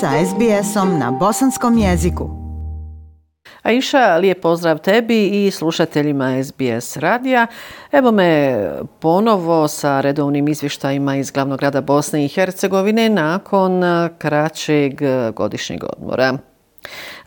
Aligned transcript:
sa 0.00 0.14
SBS-om 0.26 0.98
na 0.98 1.10
bosanskom 1.10 1.78
jeziku. 1.78 2.30
Aisha, 3.62 4.16
lijep 4.16 4.42
pozdrav 4.42 4.78
tebi 4.78 5.46
i 5.46 5.50
slušateljima 5.50 6.44
SBS 6.44 6.96
radija. 6.96 7.46
Evo 7.92 8.12
me 8.12 8.56
ponovo 9.00 9.68
sa 9.68 10.00
redovnim 10.00 10.48
izvještajima 10.48 11.16
iz 11.16 11.30
glavnog 11.30 11.58
grada 11.58 11.80
Bosne 11.80 12.24
i 12.24 12.28
Hercegovine 12.28 13.08
nakon 13.08 13.82
kraćeg 14.18 15.00
godišnjeg 15.34 15.84
odmora. 15.84 16.38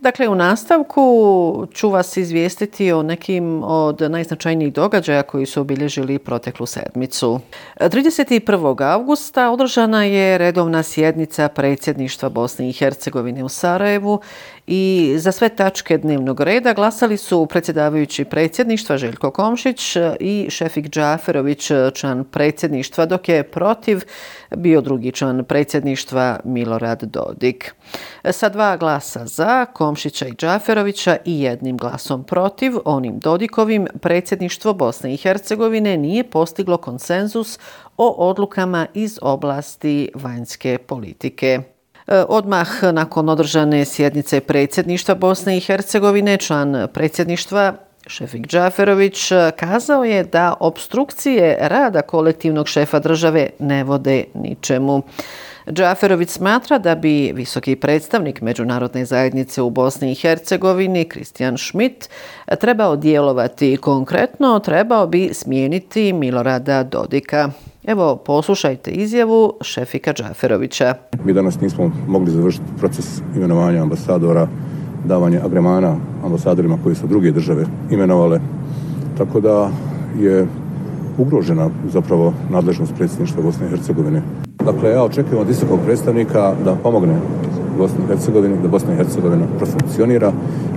Dakle, 0.01 0.27
u 0.27 0.35
nastavku 0.35 1.67
ću 1.73 1.89
vas 1.89 2.17
izvijestiti 2.17 2.91
o 2.91 3.03
nekim 3.03 3.63
od 3.63 4.01
najznačajnijih 4.01 4.73
događaja 4.73 5.23
koji 5.23 5.45
su 5.45 5.61
obilježili 5.61 6.19
proteklu 6.19 6.65
sedmicu. 6.65 7.39
31. 7.79 8.93
augusta 8.93 9.51
održana 9.51 10.03
je 10.03 10.37
redovna 10.37 10.83
sjednica 10.83 11.47
predsjedništva 11.47 12.29
Bosne 12.29 12.69
i 12.69 12.73
Hercegovine 12.73 13.43
u 13.43 13.49
Sarajevu 13.49 14.21
i 14.67 15.13
za 15.17 15.31
sve 15.31 15.49
tačke 15.49 15.97
dnevnog 15.97 16.41
reda 16.41 16.73
glasali 16.73 17.17
su 17.17 17.45
predsjedavajući 17.45 18.25
predsjedništva 18.25 18.97
Željko 18.97 19.31
Komšić 19.31 19.97
i 20.19 20.47
Šefik 20.49 20.89
Džaferović, 20.89 21.71
član 21.93 22.23
predsjedništva, 22.23 23.05
dok 23.05 23.29
je 23.29 23.43
protiv 23.43 24.01
bio 24.55 24.81
drugi 24.81 25.11
član 25.11 25.43
predsjedništva 25.43 26.39
Milorad 26.43 27.03
Dodik. 27.03 27.75
Sa 28.31 28.49
dva 28.49 28.77
glasa 28.77 29.25
za, 29.25 29.65
Komšića 29.91 30.27
i 30.27 30.31
Džaferovića 30.31 31.17
i 31.25 31.41
jednim 31.41 31.77
glasom 31.77 32.23
protiv, 32.23 32.73
onim 32.85 33.19
Dodikovim, 33.19 33.87
predsjedništvo 34.01 34.73
Bosne 34.73 35.13
i 35.13 35.17
Hercegovine 35.17 35.97
nije 35.97 36.23
postiglo 36.23 36.77
konsenzus 36.77 37.59
o 37.97 38.09
odlukama 38.09 38.87
iz 38.93 39.19
oblasti 39.21 40.11
vanjske 40.15 40.77
politike. 40.77 41.59
E, 42.07 42.23
odmah 42.27 42.67
nakon 42.93 43.29
održane 43.29 43.85
sjednice 43.85 44.39
predsjedništva 44.39 45.15
Bosne 45.15 45.57
i 45.57 45.59
Hercegovine, 45.59 46.37
član 46.37 46.87
predsjedništva 46.93 47.73
Šefik 48.07 48.47
Džaferović 48.47 49.31
e, 49.31 49.51
kazao 49.57 50.03
je 50.03 50.23
da 50.23 50.53
obstrukcije 50.59 51.57
rada 51.61 52.01
kolektivnog 52.01 52.67
šefa 52.67 52.99
države 52.99 53.49
ne 53.59 53.83
vode 53.83 54.23
ničemu. 54.33 55.01
Džaferović 55.69 56.29
smatra 56.29 56.77
da 56.77 56.95
bi 56.95 57.31
visoki 57.35 57.75
predstavnik 57.75 58.41
Međunarodne 58.41 59.05
zajednice 59.05 59.61
u 59.61 59.69
Bosni 59.69 60.11
i 60.11 60.15
Hercegovini, 60.15 61.05
Kristijan 61.05 61.57
Schmidt, 61.57 62.09
trebao 62.59 62.95
dijelovati 62.95 63.77
konkretno, 63.77 64.59
trebao 64.59 65.07
bi 65.07 65.29
smijeniti 65.33 66.13
Milorada 66.13 66.83
Dodika. 66.83 67.49
Evo, 67.87 68.15
poslušajte 68.15 68.91
izjavu 68.91 69.53
Šefika 69.61 70.13
Džaferovića. 70.13 70.93
Mi 71.23 71.33
danas 71.33 71.61
nismo 71.61 71.91
mogli 72.07 72.31
završiti 72.31 72.65
proces 72.79 73.05
imenovanja 73.35 73.81
ambasadora, 73.81 74.47
davanje 75.05 75.39
agremana 75.43 76.10
ambasadorima 76.23 76.77
koji 76.83 76.95
su 76.95 77.07
druge 77.07 77.31
države 77.31 77.65
imenovale. 77.89 78.39
Tako 79.17 79.39
da 79.39 79.69
je 80.19 80.47
ugrožena 81.17 81.69
zapravo 81.93 82.33
nadležnost 82.49 82.93
predsjedništva 82.95 83.43
Bosne 83.43 83.65
i 83.65 83.69
Hercegovine. 83.69 84.21
Dakle, 84.65 84.89
ja 84.89 85.03
očekujem 85.03 85.41
od 85.41 85.47
visokog 85.47 85.79
predstavnika 85.85 86.53
da 86.65 86.75
pomogne 86.75 87.15
Bosni 87.77 88.03
i 88.03 88.07
Hercegovini, 88.07 88.55
da 88.61 88.67
Bosna 88.67 88.93
i 88.93 88.95
Hercegovina 88.95 89.45
profunkcionira 89.57 90.31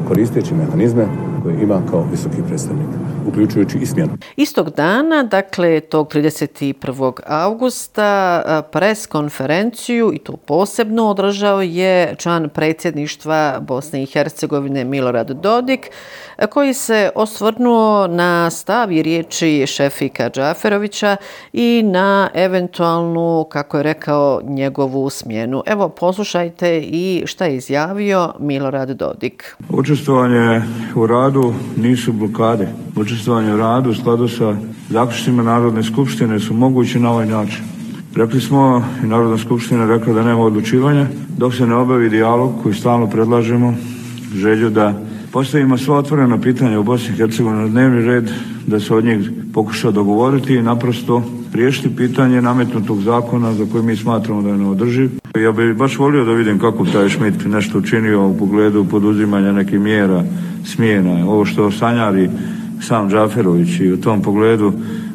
koristeći 0.09 0.55
mehanizme 0.55 1.07
koje 1.45 1.63
ima 1.63 1.83
kao 1.91 2.07
visoki 2.11 2.37
predstavnik, 2.49 2.89
uključujući 3.29 3.79
i 3.79 3.87
smjenu. 3.87 4.13
Istog 4.37 4.71
dana, 4.71 5.23
dakle, 5.23 5.81
tog 5.81 6.09
31. 6.09 7.13
augusta, 7.27 8.63
pres 8.73 9.07
konferenciju, 9.07 10.13
i 10.15 10.19
to 10.19 10.33
posebno 10.37 11.07
održao 11.07 11.63
je 11.63 12.15
član 12.19 12.49
predsjedništva 12.49 13.61
Bosne 13.61 14.03
i 14.03 14.07
Hercegovine 14.07 14.85
Milorad 14.85 15.31
Dodik, 15.31 15.91
koji 16.51 16.75
se 16.75 17.11
osvrnuo 17.15 18.07
na 18.07 18.51
stav 18.51 18.93
i 18.93 19.03
riječi 19.03 19.67
šefika 19.67 20.31
Džaferovića 20.31 21.17
i 21.53 21.83
na 21.85 22.31
eventualnu, 22.35 23.47
kako 23.51 23.77
je 23.77 23.83
rekao, 23.83 24.41
njegovu 24.45 25.11
smjenu. 25.11 25.63
Evo, 25.67 25.89
poslušajte 25.89 26.81
i 26.81 27.23
šta 27.27 27.45
je 27.45 27.57
izjavio 27.57 28.33
Milorad 28.39 28.91
Dodik. 28.91 29.57
Učestvovanje 29.71 30.63
u 30.97 31.07
radu 31.07 31.34
nisu 31.77 32.13
blokade. 32.13 32.69
Učestvovanje 32.97 33.55
u 33.55 33.57
radu 33.57 33.91
u 33.91 33.95
skladu 33.95 34.29
sa 34.29 34.57
zaključnjima 34.91 35.43
Narodne 35.43 35.83
skupštine 35.83 36.41
su 36.41 36.55
mogući 36.55 37.01
na 37.01 37.11
ovaj 37.11 37.27
način. 37.27 37.65
Rekli 38.17 38.41
smo 38.41 38.85
i 39.05 39.07
Narodna 39.07 39.39
skupština 39.39 39.87
rekla 39.87 40.13
da 40.15 40.23
nema 40.23 40.45
odlučivanja 40.45 41.07
dok 41.39 41.55
se 41.55 41.67
ne 41.67 41.75
obavi 41.75 42.11
dijalog 42.11 42.53
koji 42.63 42.75
stalno 42.75 43.07
predlažemo 43.11 43.75
želju 44.35 44.71
da 44.71 45.01
postavimo 45.33 45.79
sva 45.79 45.99
otvorena 45.99 46.41
pitanja 46.41 46.81
u 46.81 46.83
Bosni 46.83 47.15
i 47.15 47.17
Hercegovini 47.17 47.63
na 47.63 47.69
dnevni 47.69 48.03
red, 48.03 48.31
da 48.67 48.81
se 48.81 48.95
od 48.95 49.05
njih 49.05 49.31
pokuša 49.53 49.91
dogovoriti 49.91 50.55
i 50.55 50.63
naprosto 50.63 51.23
riješiti 51.55 51.97
pitanje 51.97 52.43
nametnutog 52.43 53.01
zakona 53.01 53.53
za 53.53 53.67
koji 53.73 53.85
mi 53.85 53.97
smatramo 53.97 54.43
da 54.43 54.49
je 54.49 54.59
neodrživ. 54.59 55.11
Ja 55.43 55.53
bih 55.53 55.77
baš 55.77 55.99
volio 55.99 56.25
da 56.25 56.33
vidim 56.33 56.59
kako 56.59 56.85
taj 56.85 57.09
Šmit 57.09 57.35
nešto 57.47 57.79
učinio 57.79 58.27
u 58.27 58.39
pogledu 58.39 58.85
poduzimanja 58.85 59.53
nekih 59.53 59.81
mjera 59.81 60.25
smjena. 60.65 61.31
Ovo 61.31 61.45
što 61.45 61.71
sanjari 61.71 62.31
sam 62.81 63.11
Džaferović 63.11 63.81
i 63.81 63.93
u 63.93 64.01
tom 64.01 64.23
pogledu 64.23 64.73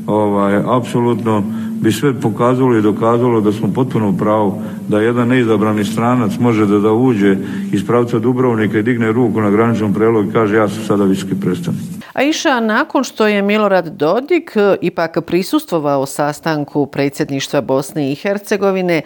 ovaj, 0.07 0.61
apsolutno 0.77 1.43
bi 1.81 1.91
sve 1.91 2.13
pokazalo 2.13 2.77
i 2.77 2.81
dokazalo 2.81 3.41
da 3.41 3.51
smo 3.51 3.73
potpuno 3.73 4.09
u 4.09 4.17
pravu 4.17 4.61
da 4.87 5.01
jedan 5.01 5.27
neizabrani 5.27 5.85
stranac 5.85 6.37
može 6.39 6.65
da 6.65 6.79
da 6.79 6.91
uđe 6.91 7.37
iz 7.71 7.85
pravca 7.85 8.19
Dubrovnika 8.19 8.79
i 8.79 8.83
digne 8.83 9.11
ruku 9.11 9.41
na 9.41 9.49
graničnom 9.49 9.93
prelogu 9.93 10.29
i 10.29 10.33
kaže 10.33 10.55
ja 10.55 10.69
sam 10.69 10.83
sada 10.83 11.03
viski 11.03 11.35
predstavnik. 11.41 11.98
A 12.19 12.23
iša, 12.23 12.59
nakon 12.59 13.03
što 13.03 13.27
je 13.27 13.41
Milorad 13.41 13.87
Dodik 13.87 14.51
e, 14.55 14.75
ipak 14.81 15.17
prisustvovao 15.25 16.05
sastanku 16.05 16.85
predsjedništva 16.85 17.61
Bosne 17.61 18.11
i 18.11 18.15
Hercegovine, 18.15 19.01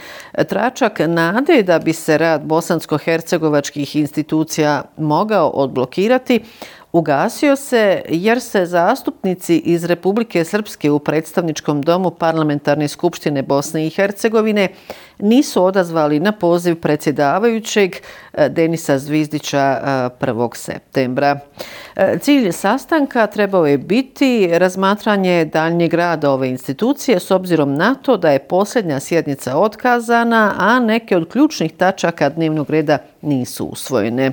tračak 0.50 1.00
nade 1.08 1.64
da 1.64 1.80
bi 1.80 1.94
se 1.94 2.18
rad 2.18 2.42
bosansko-hercegovačkih 2.42 3.96
institucija 3.96 4.84
mogao 4.98 5.50
odblokirati, 5.50 6.40
ugasio 6.94 7.56
se 7.56 8.02
jer 8.10 8.42
se 8.42 8.66
zastupnici 8.66 9.58
iz 9.58 9.86
Republike 9.86 10.46
Srpske 10.46 10.92
u 10.92 11.00
predstavničkom 11.00 11.82
domu 11.82 12.12
Parlamentarne 12.12 12.88
skupštine 12.88 13.42
Bosne 13.42 13.88
i 13.88 13.90
Hercegovine 13.90 14.68
nisu 15.20 15.64
odazvali 15.64 16.20
na 16.20 16.32
poziv 16.32 16.76
predsjedavajućeg 16.76 17.96
eh, 18.34 18.50
Denisa 18.50 19.00
Zvizdića 19.00 19.80
eh, 20.22 20.26
1. 20.26 20.56
Septembra. 20.56 21.40
Eh, 21.96 22.18
cilj 22.22 22.52
sastanka 22.52 23.28
trebao 23.28 23.66
je 23.66 23.78
biti 23.78 24.50
razmatranje 24.52 25.46
daljnjeg 25.46 25.94
rada 25.94 26.32
ove 26.32 26.50
institucije 26.50 27.20
s 27.20 27.32
obzirom 27.32 27.76
na 27.76 27.96
to 27.96 28.18
da 28.18 28.32
je 28.32 28.40
posljednja 28.40 29.00
sjednica 29.00 29.58
otkazana, 29.58 30.54
a 30.58 30.80
neke 30.80 31.18
od 31.18 31.30
ključnih 31.32 31.74
tačaka 31.74 32.30
dnevnog 32.30 32.70
reda 32.70 32.98
nisu 33.22 33.66
usvojene. 33.66 34.32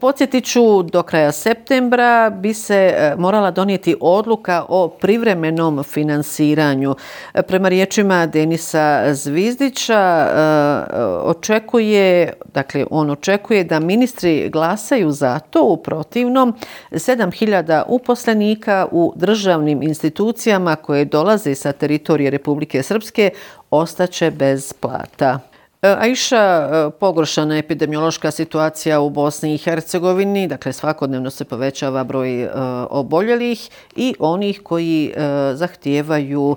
Podsjetit 0.00 0.44
ću, 0.44 0.82
do 0.82 1.02
kraja 1.02 1.32
septembra 1.32 2.30
bi 2.30 2.54
se 2.54 2.94
e, 2.96 3.14
morala 3.18 3.50
donijeti 3.50 3.96
odluka 4.00 4.64
o 4.68 4.88
privremenom 4.88 5.82
finansiranju. 5.82 6.94
E, 7.34 7.42
prema 7.42 7.68
riječima 7.68 8.26
Denisa 8.26 9.14
Zvizdića, 9.14 9.94
e, 9.94 11.00
očekuje, 11.04 12.32
dakle 12.54 12.86
on 12.90 13.10
očekuje 13.10 13.64
da 13.64 13.80
ministri 13.80 14.48
glasaju 14.48 15.10
za 15.12 15.38
to 15.38 15.64
u 15.64 15.76
protivnom 15.76 16.54
7000 16.90 17.82
uposlenika 17.88 18.86
u 18.90 19.12
državnim 19.16 19.82
institucijama 19.82 20.76
koje 20.76 21.04
dolaze 21.04 21.54
sa 21.54 21.72
teritorije 21.72 22.30
Republike 22.30 22.82
Srpske 22.82 23.30
ostaće 23.70 24.30
bez 24.30 24.72
plata. 24.72 25.53
E, 25.84 26.14
e, 26.32 26.90
pogoršana 27.00 27.58
epidemiološka 27.58 28.30
situacija 28.30 29.00
u 29.00 29.10
Bosni 29.10 29.54
i 29.54 29.58
Hercegovini, 29.58 30.46
dakle 30.46 30.72
svakodnevno 30.72 31.30
se 31.30 31.44
povećava 31.44 32.04
broj 32.04 32.42
e, 32.42 32.50
oboljelih 32.90 33.70
i 33.96 34.14
onih 34.18 34.60
koji 34.62 35.06
e, 35.06 35.20
zahtijevaju 35.54 36.56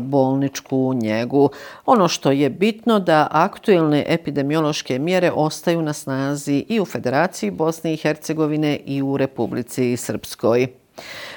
bolničku 0.00 0.94
njegu. 0.94 1.50
Ono 1.86 2.08
što 2.08 2.30
je 2.30 2.50
bitno 2.50 3.00
da 3.00 3.28
aktuelne 3.30 4.04
epidemiološke 4.08 4.98
mjere 4.98 5.30
ostaju 5.30 5.82
na 5.82 5.92
snazi 5.92 6.64
i 6.68 6.80
u 6.80 6.84
Federaciji 6.84 7.50
Bosne 7.50 7.92
i 7.92 7.96
Hercegovine 7.96 8.78
i 8.86 9.02
u 9.02 9.16
Republici 9.16 9.96
Srpskoj. 9.96 10.68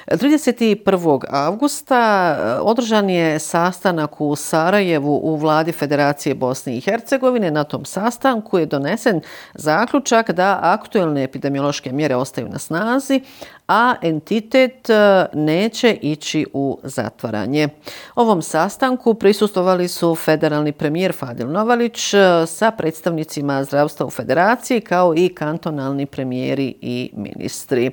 31. 0.06 1.20
avgusta 1.30 2.36
eh, 2.38 2.60
održan 2.60 3.10
je 3.10 3.38
sastanak 3.38 4.20
u 4.20 4.36
Sarajevu 4.36 5.20
u 5.22 5.36
vladi 5.36 5.72
Federacije 5.72 6.34
Bosne 6.34 6.76
i 6.76 6.80
Hercegovine. 6.80 7.50
Na 7.50 7.64
tom 7.64 7.84
sastanku 7.84 8.58
je 8.58 8.66
donesen 8.66 9.20
zaključak 9.54 10.30
da 10.30 10.58
aktuelne 10.62 11.24
epidemiološke 11.24 11.92
mjere 11.92 12.16
ostaju 12.16 12.48
na 12.48 12.58
snazi, 12.58 13.20
a 13.68 13.94
entitet 14.02 14.90
e, 14.90 15.26
neće 15.32 15.98
ići 16.02 16.46
u 16.52 16.78
zatvaranje. 16.82 17.68
Ovom 18.14 18.42
sastanku 18.42 19.14
prisustovali 19.14 19.88
su 19.88 20.14
federalni 20.14 20.72
premijer 20.72 21.12
Fadil 21.12 21.50
Novalić 21.50 22.14
e, 22.14 22.18
sa 22.46 22.70
predstavnicima 22.70 23.64
zdravstva 23.64 24.06
u 24.06 24.10
federaciji 24.10 24.80
kao 24.80 25.14
i 25.16 25.28
kantonalni 25.28 26.06
premijeri 26.06 26.74
i 26.80 27.10
ministri. 27.14 27.86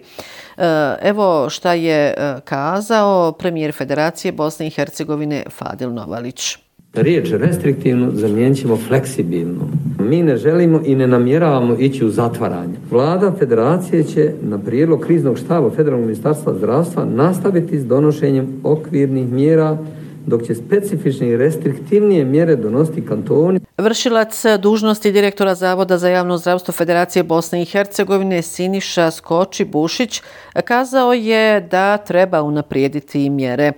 E, 0.58 0.96
evo 1.02 1.50
šta 1.50 1.74
je 1.74 2.16
kazao 2.46 3.32
premijer 3.32 3.74
Federacije 3.74 4.32
Bosne 4.32 4.68
i 4.68 4.70
Hercegovine 4.70 5.44
Fadil 5.50 5.94
Novalić. 5.94 6.63
Riječ 6.94 7.32
restriktivno 7.32 8.12
zamijenit 8.12 8.58
ćemo 8.58 8.78
fleksibilno. 8.78 9.68
Mi 10.00 10.24
ne 10.24 10.38
želimo 10.38 10.82
i 10.86 10.96
ne 10.96 11.08
namjeravamo 11.08 11.76
ići 11.80 12.06
u 12.06 12.10
zatvaranje. 12.10 12.74
Vlada 12.92 13.32
federacije 13.40 14.04
će 14.04 14.32
na 14.42 14.58
prijedlog 14.58 15.00
kriznog 15.00 15.38
štaba 15.38 15.70
Federalnog 15.70 16.06
ministarstva 16.06 16.54
zdravstva 16.54 17.06
nastaviti 17.06 17.80
s 17.80 17.86
donošenjem 17.86 18.48
okvirnih 18.64 19.32
mjera 19.32 19.78
dok 20.26 20.44
će 20.44 20.56
specifične 20.56 21.28
i 21.28 21.38
restriktivnije 21.38 22.26
mjere 22.26 22.56
donosti 22.56 23.06
kantoni. 23.06 23.60
Vršilac 23.78 24.44
dužnosti 24.60 25.12
direktora 25.12 25.56
Zavoda 25.56 25.98
za 25.98 26.10
javno 26.10 26.38
zdravstvo 26.38 26.72
Federacije 26.72 27.24
Bosne 27.24 27.62
i 27.62 27.66
Hercegovine 27.66 28.42
Siniša 28.42 29.12
Skoči 29.12 29.66
Bušić 29.66 30.22
kazao 30.66 31.14
je 31.14 31.62
da 31.62 31.98
treba 31.98 32.42
unaprijediti 32.42 33.30
mjere. 33.30 33.72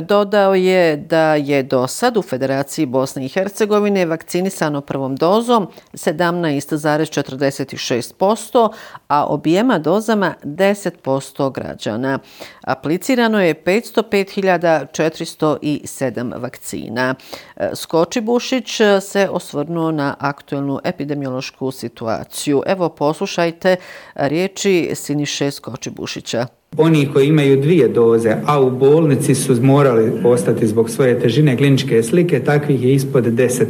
Dodao 0.00 0.54
je 0.54 0.96
da 0.96 1.34
je 1.34 1.62
do 1.62 1.86
sad 1.86 2.16
u 2.16 2.22
Federaciji 2.22 2.86
Bosne 2.86 3.24
i 3.24 3.28
Hercegovine 3.28 4.06
vakcinisano 4.06 4.80
prvom 4.80 5.16
dozom 5.16 5.68
17,46%, 5.92 8.68
a 9.08 9.26
objema 9.26 9.78
dozama 9.78 10.34
10% 10.44 11.52
građana. 11.52 12.18
Aplicirano 12.60 13.42
je 13.42 13.54
505.407 13.54 15.91
vakcina. 16.36 17.14
E, 17.56 17.70
Skoči 17.74 18.20
Bušić 18.20 18.80
se 19.00 19.28
osvrnuo 19.30 19.90
na 19.90 20.14
aktuelnu 20.18 20.80
epidemiološku 20.84 21.70
situaciju. 21.70 22.62
Evo 22.66 22.88
poslušajte 22.88 23.76
riječi 24.14 24.90
Siniše 24.94 25.50
Skoči 25.50 25.90
Bušića. 25.90 26.46
Oni 26.76 27.08
koji 27.12 27.28
imaju 27.28 27.60
dvije 27.60 27.88
doze, 27.88 28.36
a 28.46 28.60
u 28.60 28.70
bolnici 28.70 29.34
su 29.34 29.62
morali 29.62 30.12
ostati 30.24 30.66
zbog 30.66 30.90
svoje 30.90 31.20
težine 31.20 31.56
kliničke 31.56 32.02
slike, 32.02 32.40
takvih 32.40 32.82
je 32.84 32.94
ispod 32.94 33.24
10%. 33.24 33.66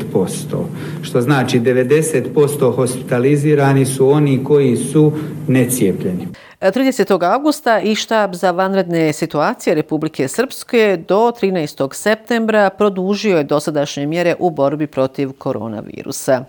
Što 1.02 1.20
znači 1.20 1.60
90% 1.60 2.74
hospitalizirani 2.74 3.86
su 3.86 4.08
oni 4.08 4.44
koji 4.44 4.76
su 4.76 5.12
necijepljeni. 5.48 6.28
30. 6.70 7.32
augusta 7.32 7.80
i 7.80 7.94
štab 7.94 8.34
za 8.34 8.50
vanredne 8.50 9.12
situacije 9.12 9.74
Republike 9.74 10.28
Srpske 10.28 11.04
do 11.08 11.32
13. 11.40 11.94
septembra 11.94 12.70
produžio 12.70 13.38
je 13.38 13.44
dosadašnje 13.44 14.06
mjere 14.06 14.34
u 14.38 14.50
borbi 14.50 14.86
protiv 14.86 15.32
koronavirusa. 15.32 16.44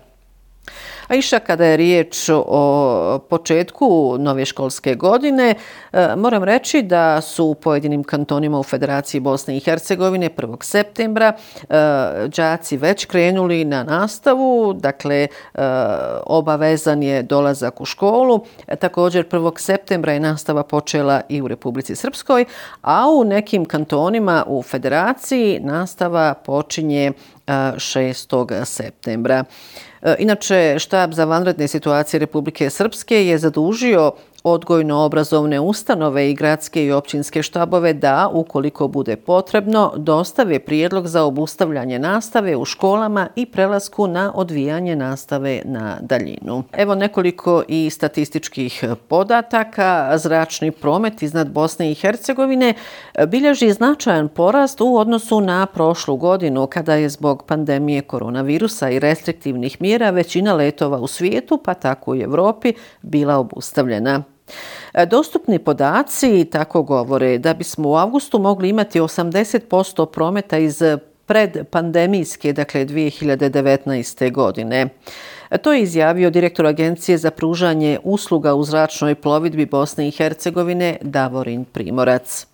A 1.08 1.14
iša 1.14 1.38
kada 1.38 1.64
je 1.64 1.76
riječ 1.76 2.28
o 2.32 3.18
početku 3.30 4.16
nove 4.18 4.44
školske 4.44 4.94
godine, 4.94 5.54
e, 5.92 6.16
moram 6.16 6.44
reći 6.44 6.82
da 6.82 7.20
su 7.20 7.44
u 7.44 7.54
pojedinim 7.54 8.04
kantonima 8.04 8.58
u 8.60 8.62
Federaciji 8.62 9.20
Bosne 9.20 9.56
i 9.56 9.60
Hercegovine 9.60 10.30
1. 10.30 10.56
septembra 10.62 11.32
e, 11.68 11.74
đaci 12.28 12.54
džaci 12.54 12.76
već 12.76 13.04
krenuli 13.04 13.64
na 13.64 13.84
nastavu, 13.84 14.72
dakle 14.72 15.16
e, 15.16 15.28
obavezan 16.26 17.02
je 17.02 17.22
dolazak 17.22 17.80
u 17.80 17.84
školu. 17.84 18.44
Također 18.78 19.28
1. 19.28 19.58
septembra 19.58 20.12
je 20.12 20.20
nastava 20.20 20.62
počela 20.62 21.20
i 21.28 21.42
u 21.42 21.48
Republici 21.48 21.96
Srpskoj, 21.96 22.44
a 22.82 23.08
u 23.08 23.24
nekim 23.24 23.64
kantonima 23.64 24.44
u 24.46 24.62
Federaciji 24.62 25.60
nastava 25.60 26.34
počinje 26.34 27.12
6. 27.46 28.64
septembra. 28.64 29.44
Inače, 30.18 30.76
štab 30.94 31.14
za 31.14 31.24
vanredne 31.24 31.68
situacije 31.68 32.20
Republike 32.20 32.70
Srpske 32.70 33.26
je 33.26 33.38
zadužio 33.38 34.12
odgojno-obrazovne 34.44 35.60
ustanove 35.60 36.30
i 36.30 36.34
gradske 36.34 36.84
i 36.84 36.92
općinske 36.92 37.42
štabove 37.42 37.92
da, 37.92 38.30
ukoliko 38.32 38.88
bude 38.88 39.16
potrebno, 39.16 39.92
dostave 39.96 40.58
prijedlog 40.58 41.08
za 41.08 41.22
obustavljanje 41.22 41.98
nastave 41.98 42.56
u 42.56 42.64
školama 42.64 43.28
i 43.36 43.46
prelasku 43.46 44.06
na 44.06 44.32
odvijanje 44.34 44.96
nastave 44.96 45.62
na 45.64 45.98
daljinu. 46.00 46.62
Evo 46.72 46.94
nekoliko 46.94 47.62
i 47.68 47.90
statističkih 47.90 48.84
podataka. 49.08 50.18
Zračni 50.18 50.70
promet 50.70 51.22
iznad 51.22 51.50
Bosne 51.50 51.90
i 51.90 51.94
Hercegovine 51.94 52.74
e, 53.14 53.26
bilježi 53.26 53.72
značajan 53.72 54.28
porast 54.28 54.80
u 54.80 54.96
odnosu 54.96 55.40
na 55.40 55.66
prošlu 55.66 56.16
godinu, 56.16 56.66
kada 56.66 56.94
je 56.94 57.08
zbog 57.08 57.44
pandemije 57.46 58.02
koronavirusa 58.02 58.90
i 58.90 58.98
restriktivnih 58.98 59.80
mjera 59.80 60.10
većina 60.10 60.54
letova 60.54 60.98
u 60.98 61.06
svijetu, 61.06 61.60
pa 61.64 61.74
tako 61.74 62.14
i 62.14 62.20
Evropi, 62.20 62.72
bila 63.02 63.36
obustavljena. 63.36 64.33
E, 64.94 65.06
dostupni 65.06 65.58
podaci 65.58 66.44
tako 66.52 66.82
govore 66.82 67.38
da 67.38 67.54
bismo 67.54 67.88
u 67.88 67.96
avgustu 67.96 68.38
mogli 68.38 68.68
imati 68.68 69.00
80% 69.00 70.06
prometa 70.06 70.58
iz 70.58 70.82
predpandemijske, 71.26 72.52
dakle 72.52 72.86
2019. 72.86 74.32
godine. 74.32 74.88
E, 75.50 75.58
to 75.58 75.72
je 75.72 75.82
izjavio 75.82 76.30
direktor 76.30 76.66
Agencije 76.66 77.18
za 77.18 77.30
pružanje 77.30 77.98
usluga 78.02 78.54
u 78.54 78.64
zračnoj 78.64 79.14
plovidbi 79.14 79.66
Bosne 79.66 80.08
i 80.08 80.10
Hercegovine 80.10 80.96
Davorin 81.02 81.64
Primorac. 81.64 82.46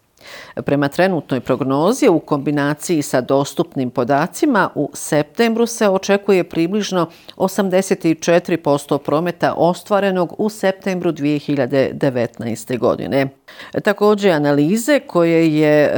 Prema 0.54 0.88
trenutnoj 0.88 1.40
prognozi 1.40 2.08
u 2.08 2.18
kombinaciji 2.18 3.02
sa 3.02 3.20
dostupnim 3.20 3.90
podacima 3.90 4.70
u 4.74 4.90
septembru 4.94 5.66
se 5.66 5.88
očekuje 5.88 6.44
približno 6.44 7.08
84% 7.36 8.98
prometa 8.98 9.54
ostvarenog 9.56 10.34
u 10.38 10.48
septembru 10.48 11.12
2019. 11.12 12.78
godine. 12.78 13.28
Također 13.82 14.32
analize 14.32 15.00
koje 15.00 15.54
je 15.54 15.84
e, 15.84 15.90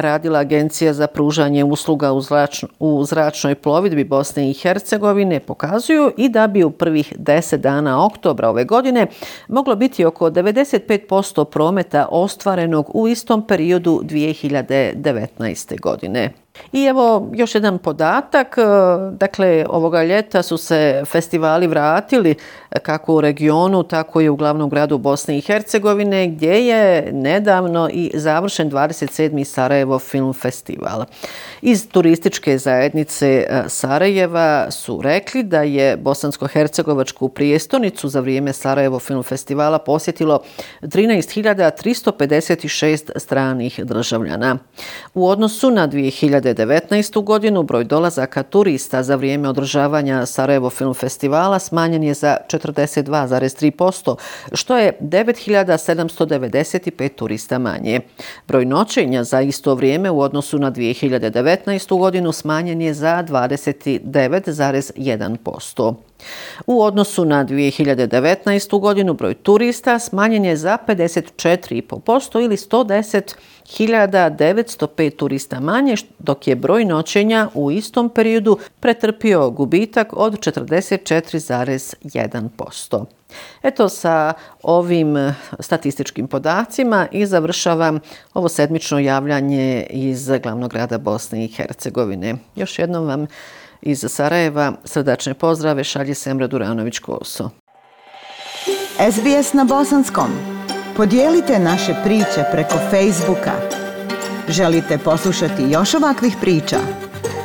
radila 0.00 0.38
Agencija 0.38 0.92
za 0.92 1.06
pružanje 1.06 1.64
usluga 1.64 2.12
u, 2.12 2.20
zračno, 2.20 2.68
u 2.78 3.04
zračnoj 3.04 3.54
plovidbi 3.54 4.04
Bosne 4.04 4.50
i 4.50 4.52
Hercegovine 4.54 5.40
pokazuju 5.40 6.12
i 6.16 6.28
da 6.28 6.46
bi 6.46 6.64
u 6.64 6.70
prvih 6.70 7.14
10 7.18 7.56
dana 7.56 8.06
oktobra 8.06 8.48
ove 8.48 8.64
godine 8.64 9.06
moglo 9.48 9.76
biti 9.76 10.04
oko 10.04 10.30
95% 10.30 11.44
prometa 11.44 12.06
ostvarenog 12.10 12.90
u 12.94 13.08
istom 13.08 13.46
periodu 13.46 14.00
2019. 14.04 15.80
godine. 15.80 16.32
I 16.72 16.84
evo 16.84 17.30
još 17.32 17.54
jedan 17.54 17.78
podatak, 17.78 18.58
e, 18.58 18.62
dakle 19.12 19.66
ovoga 19.68 20.04
ljeta 20.04 20.42
su 20.42 20.56
se 20.56 21.02
festivali 21.06 21.66
vratili 21.66 22.34
e, 22.70 22.78
kako 22.78 23.14
u 23.14 23.20
regionu, 23.20 23.82
tako 23.82 24.20
i 24.20 24.28
u 24.28 24.36
glavnom 24.36 24.70
gradu 24.70 24.98
Bosne 24.98 25.38
i 25.38 25.40
Hercegovine, 25.40 26.28
gdje 26.28 26.66
je 26.66 27.12
nedavno 27.12 27.88
i 27.92 28.10
završen 28.14 28.70
27. 28.70 29.44
Sarajevo 29.44 29.98
Film 29.98 30.32
Festival. 30.32 31.04
Iz 31.62 31.88
turističke 31.88 32.58
zajednice 32.58 33.46
e, 33.48 33.62
Sarajeva 33.68 34.70
su 34.70 35.00
rekli 35.02 35.42
da 35.42 35.62
je 35.62 35.96
Bosansko-Hercegovačku 35.96 37.28
prijestonicu 37.28 38.08
za 38.08 38.20
vrijeme 38.20 38.52
Sarajevo 38.52 38.98
Film 38.98 39.22
Festivala 39.22 39.78
posjetilo 39.78 40.40
13.356 40.82 43.10
stranih 43.16 43.80
državljana. 43.84 44.58
U 45.14 45.28
odnosu 45.28 45.70
na 45.70 45.88
2000 45.88 46.47
2019. 46.54 47.24
godinu 47.24 47.62
broj 47.62 47.84
dolazaka 47.84 48.42
turista 48.42 49.02
za 49.02 49.16
vrijeme 49.16 49.48
održavanja 49.48 50.26
Sarajevo 50.26 50.70
Film 50.70 50.94
Festivala 50.94 51.58
smanjen 51.58 52.02
je 52.02 52.14
za 52.14 52.36
42,3%, 52.48 54.16
što 54.52 54.78
je 54.78 54.92
9795 55.00 57.08
turista 57.08 57.58
manje. 57.58 58.00
Broj 58.48 58.64
noćenja 58.64 59.24
za 59.24 59.40
isto 59.40 59.74
vrijeme 59.74 60.10
u 60.10 60.20
odnosu 60.20 60.58
na 60.58 60.72
2019. 60.72 61.98
godinu 61.98 62.32
smanjen 62.32 62.82
je 62.82 62.94
za 62.94 63.24
29,1%. 63.28 65.94
U 66.66 66.82
odnosu 66.82 67.24
na 67.24 67.44
2019. 67.44 68.80
godinu 68.80 69.14
broj 69.14 69.34
turista 69.34 69.98
smanjen 69.98 70.44
je 70.44 70.56
za 70.56 70.78
54,5% 70.86 72.44
ili 72.44 72.56
110.905 72.56 75.16
turista 75.16 75.60
manje, 75.60 75.94
dok 76.18 76.48
je 76.48 76.56
broj 76.56 76.84
noćenja 76.84 77.48
u 77.54 77.70
istom 77.70 78.08
periodu 78.08 78.58
pretrpio 78.80 79.50
gubitak 79.50 80.08
od 80.12 80.38
44,1%. 80.38 83.04
Eto 83.62 83.88
sa 83.88 84.32
ovim 84.62 85.16
eh, 85.16 85.34
statističkim 85.60 86.28
podacima 86.28 87.06
i 87.12 87.26
završavam 87.26 88.00
ovo 88.34 88.48
sedmično 88.48 88.98
javljanje 88.98 89.86
iz 89.90 90.30
glavnog 90.42 90.70
grada 90.70 90.98
Bosne 90.98 91.44
i 91.44 91.48
Hercegovine. 91.48 92.34
Još 92.56 92.78
jednom 92.78 93.06
vam 93.06 93.26
Iz 93.82 94.04
Sarajeva 94.08 94.72
srdačne 94.84 95.34
pozdrave 95.34 95.84
šalje 95.84 96.14
Semra 96.14 96.48
Duranović-Koso. 96.48 97.50
SBS 99.12 99.52
na 99.52 99.64
Bosanskom. 99.64 100.30
Podijelite 100.96 101.58
naše 101.58 101.94
priče 102.04 102.44
preko 102.52 102.78
Facebooka. 102.90 103.52
Želite 104.48 104.98
poslušati 104.98 105.62
još 105.70 105.94
ovakvih 105.94 106.36
priča? 106.40 106.76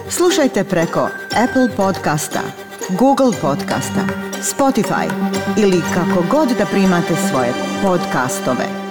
Slušajte 0.10 0.64
preko 0.64 1.10
Apple 1.44 1.76
podcasta, 1.78 2.42
Google 2.90 3.32
podcasta, 3.42 4.02
Spotify 4.42 5.10
ili 5.58 5.82
kako 5.94 6.24
god 6.32 6.50
da 6.58 6.66
primate 6.66 7.16
svoje 7.30 7.54
podcastove. 7.84 8.83